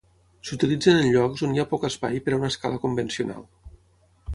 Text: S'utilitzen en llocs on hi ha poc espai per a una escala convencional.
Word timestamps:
S'utilitzen 0.49 1.01
en 1.01 1.11
llocs 1.17 1.45
on 1.49 1.55
hi 1.57 1.63
ha 1.65 1.67
poc 1.75 1.87
espai 1.93 2.19
per 2.25 2.35
a 2.35 2.41
una 2.41 2.53
escala 2.55 2.85
convencional. 2.87 3.51